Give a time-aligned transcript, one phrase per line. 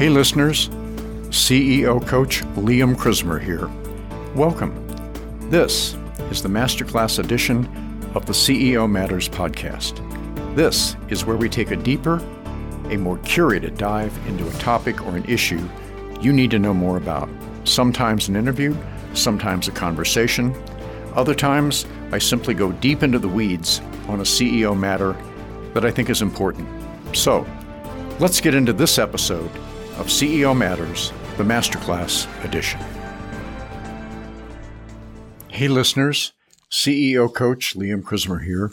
[0.00, 0.70] Hey, listeners,
[1.28, 3.68] CEO Coach Liam Chrismer here.
[4.34, 4.72] Welcome.
[5.50, 5.94] This
[6.30, 7.66] is the Masterclass edition
[8.14, 10.00] of the CEO Matters podcast.
[10.56, 12.16] This is where we take a deeper,
[12.88, 15.68] a more curated dive into a topic or an issue
[16.22, 17.28] you need to know more about.
[17.64, 18.74] Sometimes an interview,
[19.12, 20.54] sometimes a conversation.
[21.14, 25.14] Other times, I simply go deep into the weeds on a CEO matter
[25.74, 26.66] that I think is important.
[27.14, 27.46] So,
[28.18, 29.50] let's get into this episode
[30.00, 32.80] of CEO Matters, the Masterclass edition.
[35.48, 36.32] Hey, listeners,
[36.70, 38.72] CEO Coach Liam Chrismer here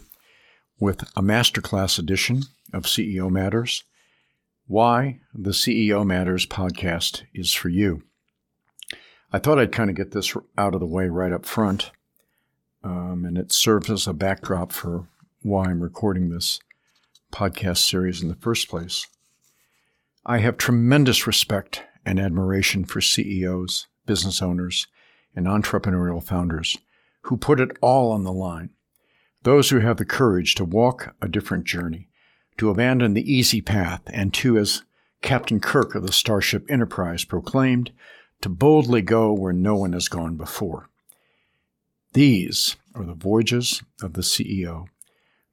[0.80, 3.84] with a Masterclass edition of CEO Matters.
[4.68, 8.04] Why the CEO Matters podcast is for you.
[9.34, 11.91] I thought I'd kind of get this out of the way right up front,
[12.85, 15.09] um, and it serves as a backdrop for
[15.41, 16.62] why I'm recording this
[17.34, 19.07] podcast series in the first place.
[20.30, 24.88] I have tremendous respect and admiration for CEOs, business owners,
[25.34, 26.77] and entrepreneurial founders
[27.21, 28.71] who put it all on the line.
[29.43, 32.10] Those who have the courage to walk a different journey,
[32.57, 34.84] to abandon the easy path, and to, as
[35.21, 37.93] Captain Kirk of the Starship Enterprise proclaimed,
[38.41, 40.90] to boldly go where no one has gone before.
[42.12, 44.87] These are the voyages of the CEO,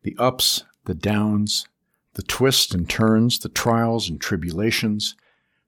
[0.02, 1.68] the ups, the downs,
[2.14, 5.16] the twists and turns, the trials and tribulations,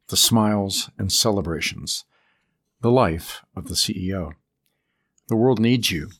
[0.08, 2.04] the smiles and celebrations,
[2.80, 4.32] the life of the CEO.
[5.28, 6.10] The world needs you.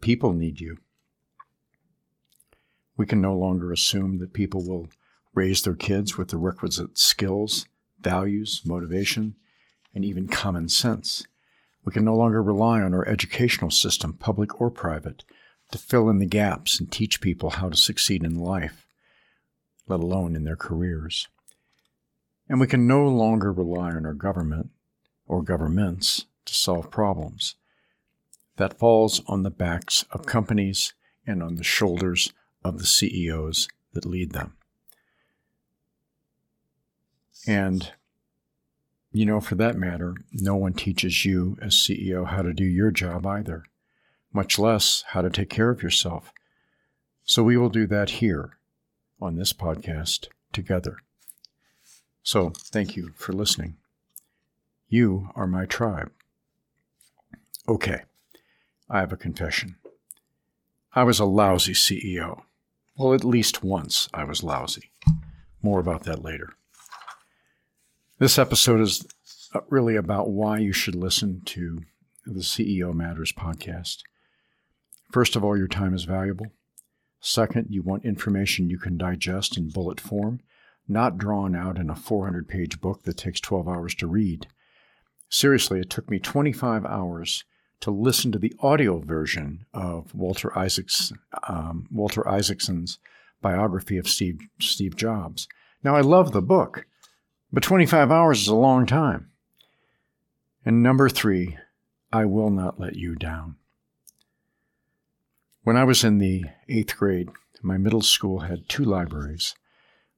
[0.00, 0.78] People need you.
[2.96, 4.88] We can no longer assume that people will
[5.34, 7.66] raise their kids with the requisite skills,
[8.00, 9.34] values, motivation,
[9.94, 11.26] and even common sense.
[11.84, 15.24] We can no longer rely on our educational system, public or private,
[15.72, 18.81] to fill in the gaps and teach people how to succeed in life
[19.86, 21.28] let alone in their careers.
[22.48, 24.70] And we can no longer rely on our government
[25.26, 27.56] or governments to solve problems.
[28.56, 30.94] That falls on the backs of companies
[31.26, 32.32] and on the shoulders
[32.64, 34.54] of the CEOs that lead them.
[37.46, 37.92] And,
[39.10, 42.90] you know, for that matter, no one teaches you as CEO how to do your
[42.90, 43.64] job either,
[44.32, 46.32] much less how to take care of yourself.
[47.24, 48.58] So we will do that here
[49.22, 50.96] on this podcast together.
[52.22, 53.76] So, thank you for listening.
[54.88, 56.10] You are my tribe.
[57.68, 58.02] Okay,
[58.90, 59.76] I have a confession.
[60.94, 62.42] I was a lousy CEO.
[62.96, 64.90] Well, at least once I was lousy.
[65.62, 66.50] More about that later.
[68.18, 69.06] This episode is
[69.54, 71.82] uh, really about why you should listen to
[72.26, 74.02] the CEO Matters podcast.
[75.10, 76.48] First of all, your time is valuable.
[77.24, 80.40] Second, you want information you can digest in bullet form,
[80.88, 84.48] not drawn out in a 400 page book that takes 12 hours to read.
[85.28, 87.44] Seriously, it took me 25 hours
[87.78, 91.12] to listen to the audio version of Walter, Isaacs,
[91.46, 92.98] um, Walter Isaacson's
[93.40, 95.46] biography of Steve, Steve Jobs.
[95.84, 96.86] Now, I love the book,
[97.52, 99.30] but 25 hours is a long time.
[100.64, 101.56] And number three,
[102.12, 103.56] I will not let you down.
[105.64, 107.28] When I was in the eighth grade,
[107.62, 109.54] my middle school had two libraries.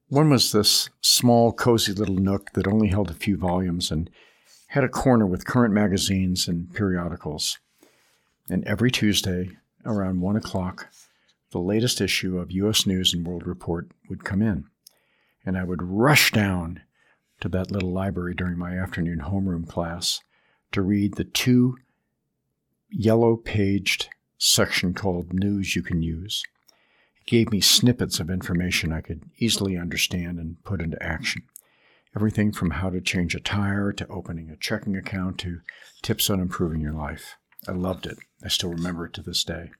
[0.07, 4.09] One was this small, cozy little nook that only held a few volumes and
[4.69, 7.59] had a corner with current magazines and periodicals.
[8.49, 9.51] And every Tuesday,
[9.85, 10.87] around one o'clock,
[11.51, 12.87] the latest issue of U.S.
[12.87, 14.65] News and World Report would come in.
[15.45, 16.81] And I would rush down
[17.41, 20.21] to that little library during my afternoon homeroom class
[20.71, 21.77] to read the two
[22.89, 26.43] yellow paged section called News You Can Use.
[27.21, 31.43] It gave me snippets of information I could easily understand and put into action.
[32.15, 35.59] Everything from how to change a tire to opening a checking account to
[36.01, 37.35] tips on improving your life.
[37.67, 38.17] I loved it.
[38.43, 39.71] I still remember it to this day.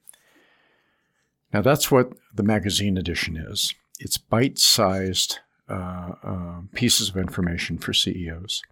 [1.52, 5.38] Now, that's what the magazine edition is it's bite sized
[5.68, 8.62] uh, uh, pieces of information for CEOs.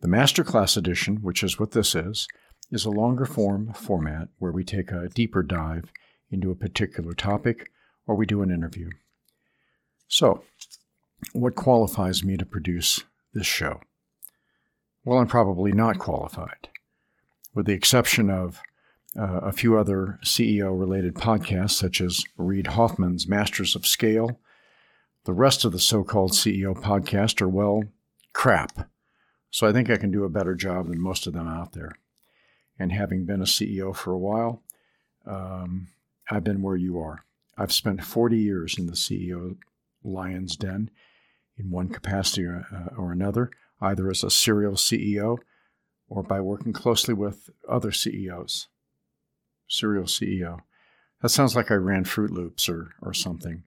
[0.00, 2.28] The Masterclass edition, which is what this is,
[2.70, 5.92] is a longer form format where we take a deeper dive
[6.30, 7.70] into a particular topic
[8.06, 8.90] or we do an interview.
[10.08, 10.42] So,
[11.32, 13.80] what qualifies me to produce this show?
[15.04, 16.68] Well, I'm probably not qualified.
[17.54, 18.60] With the exception of
[19.18, 24.38] uh, a few other CEO related podcasts, such as Reid Hoffman's Masters of Scale,
[25.24, 27.84] the rest of the so called CEO podcast are, well,
[28.32, 28.88] crap.
[29.50, 31.92] So I think I can do a better job than most of them out there.
[32.78, 34.62] And having been a CEO for a while,
[35.26, 35.88] um,
[36.30, 37.24] I've been where you are.
[37.56, 39.56] I've spent 40 years in the CEO
[40.02, 40.90] lion's den,
[41.56, 43.50] in one capacity or, uh, or another,
[43.80, 45.38] either as a serial CEO
[46.08, 48.68] or by working closely with other CEOs.
[49.68, 50.60] Serial CEO.
[51.22, 53.62] That sounds like I ran Froot Loops or, or something.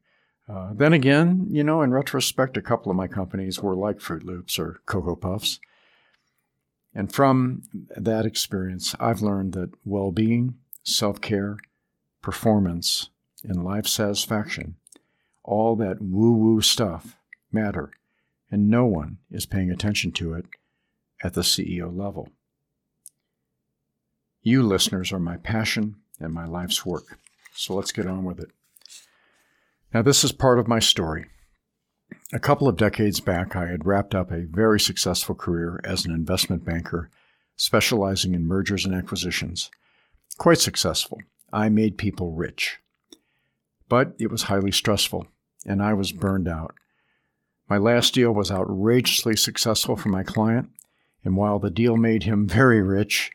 [0.48, 4.24] Uh, then again, you know, in retrospect, a couple of my companies were like Froot
[4.24, 5.60] Loops or Cocoa Puffs.
[6.98, 7.62] And from
[7.96, 11.58] that experience, I've learned that well being, self care,
[12.24, 13.12] performance,
[13.44, 14.78] and life satisfaction,
[15.44, 17.16] all that woo woo stuff,
[17.52, 17.92] matter,
[18.50, 20.48] and no one is paying attention to it
[21.24, 22.30] at the CEO level.
[24.42, 27.20] You listeners are my passion and my life's work.
[27.54, 28.50] So let's get on with it.
[29.94, 31.28] Now, this is part of my story.
[32.34, 36.14] A couple of decades back, I had wrapped up a very successful career as an
[36.14, 37.10] investment banker,
[37.56, 39.72] specializing in mergers and acquisitions.
[40.38, 41.20] Quite successful.
[41.54, 42.80] I made people rich.
[43.88, 45.28] But it was highly stressful,
[45.66, 46.76] and I was burned out.
[47.70, 50.70] My last deal was outrageously successful for my client,
[51.24, 53.32] and while the deal made him very rich,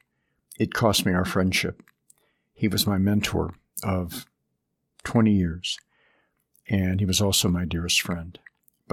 [0.58, 1.82] it cost me our friendship.
[2.52, 4.26] He was my mentor of
[5.04, 5.78] 20 years,
[6.68, 8.38] and he was also my dearest friend.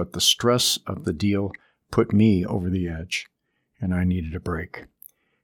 [0.00, 1.52] But the stress of the deal
[1.90, 3.26] put me over the edge,
[3.82, 4.86] and I needed a break.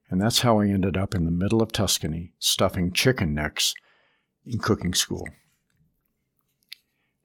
[0.09, 3.75] And that's how I ended up in the middle of Tuscany stuffing chicken necks
[4.47, 5.27] in cooking school.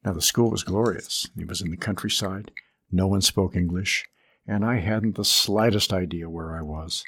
[0.04, 1.26] Now, the school was glorious.
[1.34, 2.50] It was in the countryside.
[2.90, 4.04] No one spoke English,
[4.46, 7.02] and I hadn't the slightest idea where I was.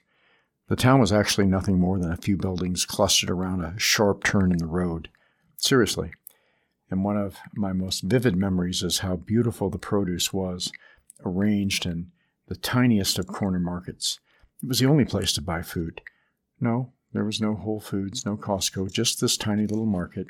[0.68, 4.52] The town was actually nothing more than a few buildings clustered around a sharp turn
[4.52, 5.10] in the road.
[5.58, 6.12] Seriously.
[6.90, 10.70] And one of my most vivid memories is how beautiful the produce was,
[11.24, 12.12] arranged in
[12.48, 14.20] the tiniest of corner markets.
[14.62, 16.00] It was the only place to buy food.
[16.60, 20.26] No, there was no Whole Foods, no Costco, just this tiny little market,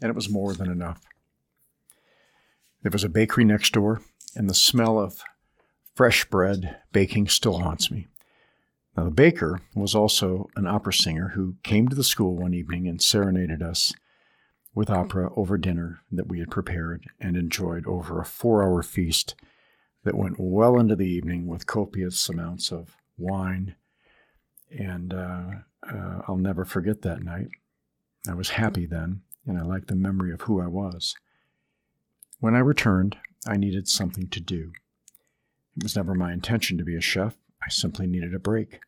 [0.00, 1.02] and it was more than enough.
[2.82, 4.02] There was a bakery next door,
[4.34, 5.22] and the smell of
[5.94, 8.08] fresh bread baking still haunts me.
[8.96, 12.86] Now, the baker was also an opera singer who came to the school one evening
[12.86, 13.92] and serenaded us
[14.74, 19.34] with opera over dinner that we had prepared and enjoyed over a four hour feast
[20.02, 23.74] that went well into the evening with copious amounts of wine.
[24.70, 25.50] And uh,
[25.88, 27.48] uh, I'll never forget that night.
[28.28, 31.14] I was happy then, and I liked the memory of who I was.
[32.40, 33.16] When I returned,
[33.46, 34.72] I needed something to do.
[35.76, 37.36] It was never my intention to be a chef.
[37.64, 38.80] I simply needed a break.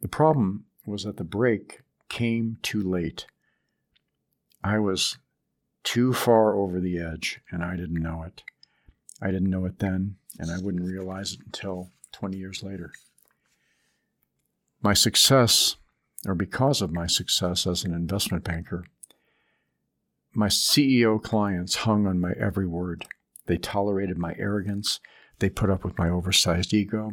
[0.00, 3.26] The problem was that the break came too late.
[4.66, 5.18] I was
[5.84, 8.42] too far over the edge, and I didn't know it.
[9.22, 12.92] I didn't know it then, and I wouldn't realize it until 20 years later.
[14.82, 15.76] My success,
[16.26, 18.84] or because of my success as an investment banker,
[20.34, 23.06] my CEO clients hung on my every word.
[23.46, 25.00] They tolerated my arrogance.
[25.38, 27.12] They put up with my oversized ego.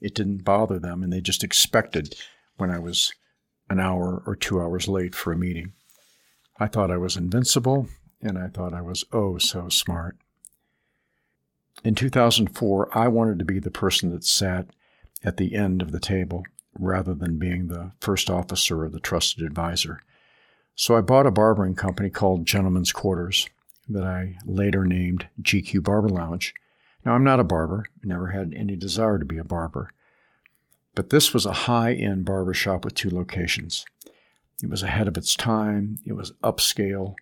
[0.00, 2.16] It didn't bother them, and they just expected
[2.56, 3.12] when I was
[3.68, 5.72] an hour or two hours late for a meeting.
[6.58, 7.88] I thought I was invincible,
[8.20, 10.16] and I thought I was oh so smart.
[11.84, 14.68] In 2004, I wanted to be the person that sat
[15.24, 16.44] at the end of the table
[16.78, 20.00] rather than being the first officer or the trusted advisor.
[20.74, 23.48] So I bought a barbering company called Gentlemen's Quarters
[23.88, 26.54] that I later named GQ Barber Lounge.
[27.04, 29.90] Now, I'm not a barber, never had any desire to be a barber,
[30.94, 33.84] but this was a high end barber shop with two locations.
[34.62, 37.14] It was ahead of its time, it was upscale,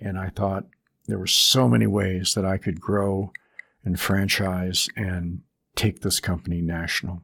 [0.00, 0.66] and I thought
[1.06, 3.32] there were so many ways that I could grow
[3.84, 5.42] and franchise and
[5.74, 7.22] take this company national.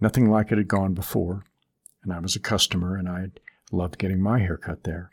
[0.00, 1.44] Nothing like it had gone before,
[2.02, 3.30] and I was a customer and I
[3.72, 5.10] loved getting my hair cut there.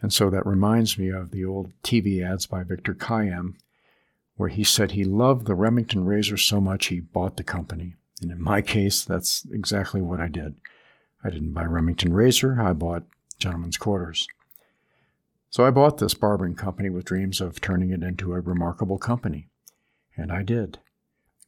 [0.00, 3.54] And so that reminds me of the old TV ads by Victor Kiam,
[4.36, 7.94] where he said he loved the Remington razor so much he bought the company.
[8.20, 10.54] And in my case, that's exactly what I did.
[11.24, 13.04] I didn't buy Remington razor, I bought
[13.38, 14.26] Gentlemen's Quarters.
[15.50, 19.48] So I bought this barbering company with dreams of turning it into a remarkable company.
[20.16, 20.78] And I did.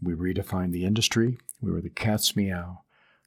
[0.03, 1.39] We redefined the industry.
[1.61, 2.83] We were the cat's meow.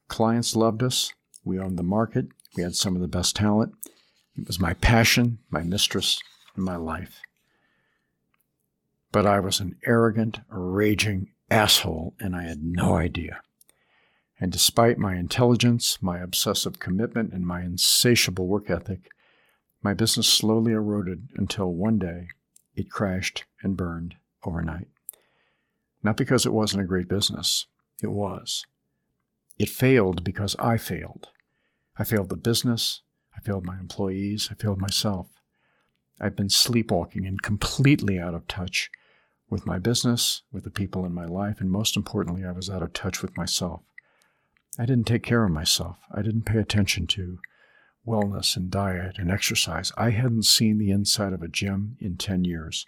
[0.07, 1.13] Clients loved us.
[1.43, 2.27] We owned the market.
[2.55, 3.73] We had some of the best talent.
[4.37, 6.21] It was my passion, my mistress,
[6.55, 7.21] and my life.
[9.11, 13.41] But I was an arrogant, raging asshole, and I had no idea.
[14.39, 19.10] And despite my intelligence, my obsessive commitment, and my insatiable work ethic,
[19.82, 22.27] my business slowly eroded until one day
[22.75, 24.15] it crashed and burned
[24.46, 24.88] overnight.
[26.03, 27.65] Not because it wasn't a great business,
[28.01, 28.65] it was.
[29.58, 31.29] It failed because I failed.
[31.98, 33.01] I failed the business,
[33.38, 34.50] I failed my employees.
[34.51, 35.27] I failed myself.
[36.20, 38.89] I've been sleepwalking and completely out of touch
[39.50, 42.82] with my business, with the people in my life, and most importantly, I was out
[42.82, 43.82] of touch with myself.
[44.79, 45.97] I didn't take care of myself.
[46.12, 47.39] I didn't pay attention to
[48.07, 49.91] wellness and diet and exercise.
[49.97, 52.86] I hadn't seen the inside of a gym in 10 years.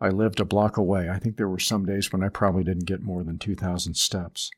[0.00, 1.08] I lived a block away.
[1.08, 4.50] I think there were some days when I probably didn't get more than 2,000 steps.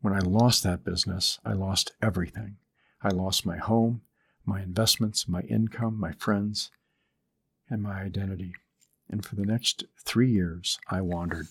[0.00, 2.56] When I lost that business, I lost everything.
[3.02, 4.02] I lost my home,
[4.44, 6.70] my investments, my income, my friends,
[7.70, 8.54] and my identity.
[9.08, 11.48] And for the next three years, I wandered,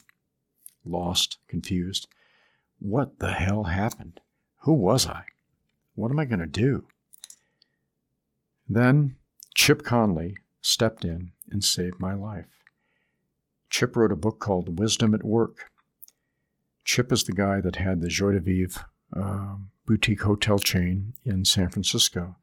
[0.85, 2.07] lost, confused.
[2.83, 4.19] What the hell happened?
[4.63, 5.23] Who was I?
[5.95, 6.85] What am I going to do?
[8.67, 9.15] Then
[9.55, 12.49] Chip Conley stepped in and saved my life.
[13.69, 15.71] Chip wrote a book called Wisdom at Work.
[16.83, 18.85] Chip is the guy that had the Joie de Vivre
[19.15, 22.35] uh, boutique hotel chain in San Francisco,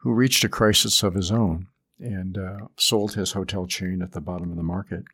[0.00, 1.68] who reached a crisis of his own
[1.98, 5.04] and uh, sold his hotel chain at the bottom of the market.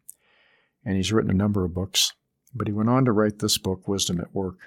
[0.84, 2.14] And he's written a number of books,
[2.56, 4.58] but he went on to write this book, Wisdom at Work.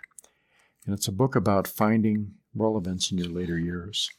[0.86, 4.10] And it's a book about finding relevance in your later years.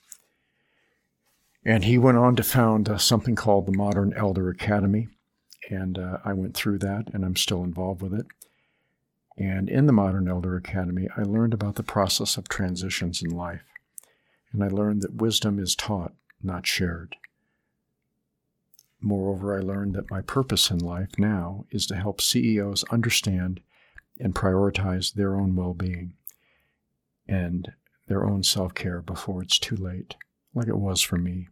[1.64, 5.08] And he went on to found uh, something called the Modern Elder Academy.
[5.68, 8.26] And uh, I went through that, and I'm still involved with it.
[9.36, 13.64] And in the Modern Elder Academy, I learned about the process of transitions in life.
[14.52, 16.12] And I learned that wisdom is taught,
[16.42, 17.16] not shared.
[19.00, 23.60] Moreover, I learned that my purpose in life now is to help CEOs understand
[24.18, 26.12] and prioritize their own well being
[27.26, 27.72] and
[28.08, 30.16] their own self care before it's too late
[30.54, 31.48] like it was for me.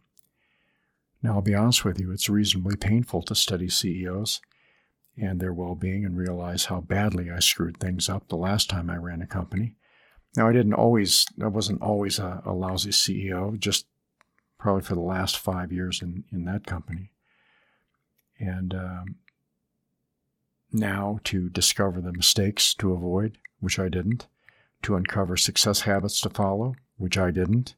[1.23, 4.41] Now, I'll be honest with you, it's reasonably painful to study CEOs
[5.17, 8.91] and their well being and realize how badly I screwed things up the last time
[8.91, 9.75] I ran a company.
[10.37, 13.87] Now, I didn't always, I wasn't always a, a lousy CEO, just
[14.59, 17.11] probably for the last five years in, in that company.
[18.39, 19.17] And um,
[20.73, 24.27] now to discover the mistakes to avoid, which I didn't,
[24.83, 27.75] to uncover success habits to follow, which I didn't,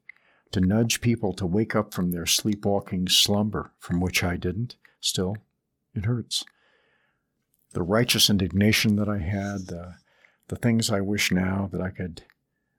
[0.53, 4.77] to nudge people to wake up from their sleepwalking slumber, from which I didn't.
[5.01, 5.37] Still,
[5.95, 6.45] it hurts.
[7.73, 9.95] The righteous indignation that I had, the,
[10.49, 12.23] the things I wish now that I could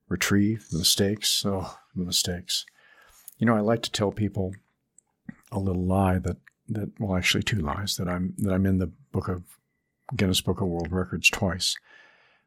[0.10, 2.66] retrieve, the mistakes, oh, the mistakes.
[3.38, 4.54] You know, I like to tell people
[5.52, 6.38] a little lie that,
[6.70, 9.44] that well, actually two lies that I'm that I'm in the book of
[10.16, 11.78] Guinness Book of World Records twice.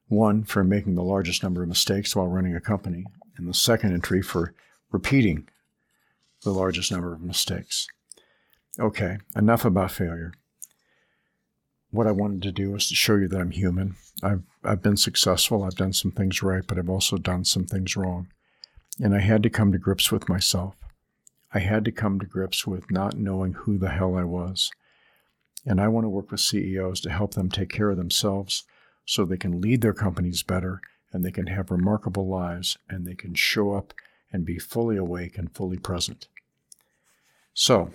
[0.09, 3.05] One for making the largest number of mistakes while running a company,
[3.37, 4.55] and the second entry for
[4.91, 5.49] repeating
[6.43, 7.89] the largest number of mistakes.
[8.79, 10.33] Okay, enough about failure.
[11.91, 13.97] What I wanted to do was to show you that I'm human.
[14.23, 17.97] I've, I've been successful, I've done some things right, but I've also done some things
[17.97, 18.29] wrong.
[19.01, 20.75] And I had to come to grips with myself.
[21.55, 24.73] I had to come to grips with not knowing who the hell I was.
[25.65, 28.65] And I want to work with CEOs to help them take care of themselves
[29.07, 30.81] so they can lead their companies better
[31.13, 33.95] and they can have remarkable lives and they can show up
[34.33, 36.27] and be fully awake and fully present.
[37.55, 37.93] So,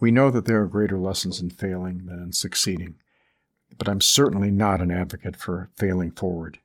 [0.00, 2.96] we know that there are greater lessons in failing than in succeeding,
[3.78, 6.58] but I'm certainly not an advocate for failing forward.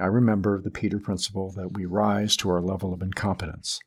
[0.00, 3.78] I remember the Peter principle that we rise to our level of incompetence.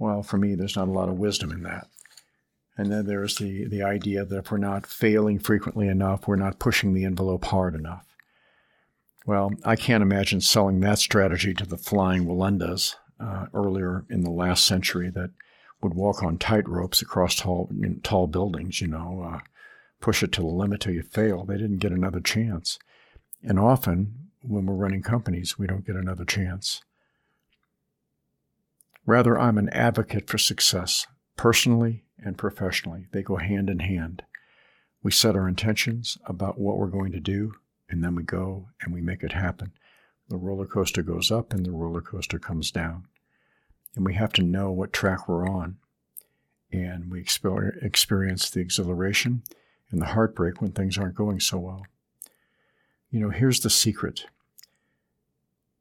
[0.00, 1.86] Well, for me, there's not a lot of wisdom in that.
[2.78, 6.58] And then there's the, the idea that if we're not failing frequently enough, we're not
[6.58, 8.06] pushing the envelope hard enough.
[9.26, 14.30] Well, I can't imagine selling that strategy to the flying Wallendas uh, earlier in the
[14.30, 15.32] last century that
[15.82, 17.70] would walk on tight ropes across tall
[18.02, 18.80] tall buildings.
[18.80, 19.40] You know, uh,
[20.00, 21.44] push it to the limit till you fail.
[21.44, 22.78] They didn't get another chance,
[23.42, 26.80] and often when we're running companies, we don't get another chance.
[29.10, 33.08] Rather, I'm an advocate for success, personally and professionally.
[33.10, 34.22] They go hand in hand.
[35.02, 37.54] We set our intentions about what we're going to do,
[37.88, 39.72] and then we go and we make it happen.
[40.28, 43.08] The roller coaster goes up and the roller coaster comes down.
[43.96, 45.78] And we have to know what track we're on.
[46.70, 49.42] And we experience the exhilaration
[49.90, 51.84] and the heartbreak when things aren't going so well.
[53.10, 54.26] You know, here's the secret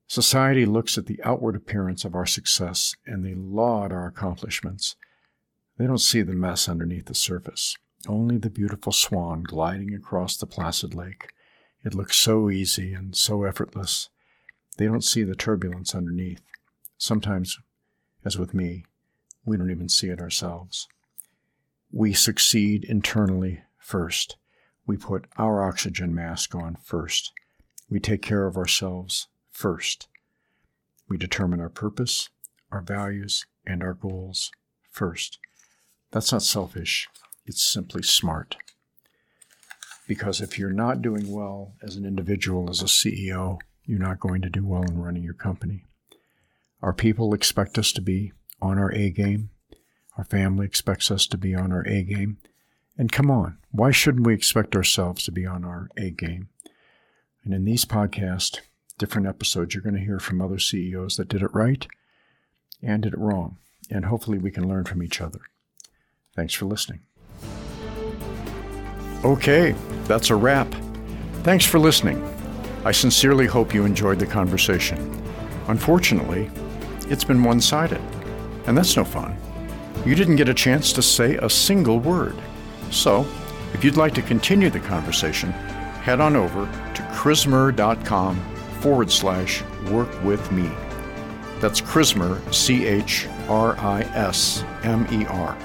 [0.09, 4.95] society looks at the outward appearance of our success and they laud our accomplishments.
[5.77, 10.47] They don't see the mess underneath the surface, only the beautiful swan gliding across the
[10.47, 11.29] placid lake.
[11.85, 14.09] It looks so easy and so effortless.
[14.77, 16.41] They don't see the turbulence underneath.
[16.97, 17.59] Sometimes,
[18.25, 18.85] as with me,
[19.45, 20.87] we don't even see it ourselves.
[21.91, 24.37] We succeed internally first.
[24.87, 27.31] We put our oxygen mask on first.
[27.89, 29.27] We take care of ourselves
[29.59, 30.07] first.
[31.09, 32.29] We determine our purpose,
[32.71, 34.51] our values, and our goals
[34.89, 35.37] first.
[36.11, 37.09] That's not selfish,
[37.45, 38.55] it's simply smart.
[40.07, 44.41] Because if you're not doing well as an individual, as a CEO, you're not going
[44.43, 45.83] to do well in running your company.
[46.81, 49.49] Our people expect us to be on our A game.
[50.17, 52.37] Our family expects us to be on our A game.
[52.97, 56.47] And come on, why shouldn't we expect ourselves to be on our A game?
[57.43, 58.59] And in these podcasts,
[58.99, 61.87] different episodes, you're going to hear from other CEOs that did it right
[62.83, 63.57] and did it wrong.
[63.89, 65.39] And hopefully we can learn from each other.
[66.35, 67.01] Thanks for listening.
[69.25, 70.73] Okay, that's a wrap.
[71.43, 72.23] Thanks for listening.
[72.85, 74.97] I sincerely hope you enjoyed the conversation.
[75.67, 76.49] Unfortunately,
[77.07, 78.01] it's been one sided,
[78.67, 79.35] and that's no fun.
[80.05, 82.35] You didn't get a chance to say a single word.
[82.91, 83.25] So,
[83.73, 85.51] if you'd like to continue the conversation,
[86.01, 90.69] head on over to chrismer.com forward slash work with me.
[91.59, 95.57] That's Chrismer, C H R I S M E R.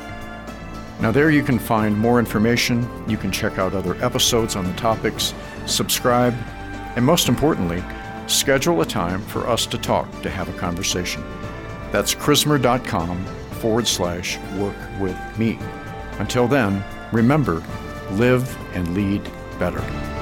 [1.01, 4.73] Now, there you can find more information, you can check out other episodes on the
[4.75, 5.35] topics,
[5.67, 6.35] subscribe,
[6.97, 7.83] and most importantly,
[8.27, 11.23] schedule a time for us to talk, to have a conversation.
[11.91, 13.25] That's chrismer.com
[13.61, 15.59] forward slash work with me.
[16.19, 17.63] Until then, remember,
[18.13, 19.23] live and lead
[19.59, 20.14] better.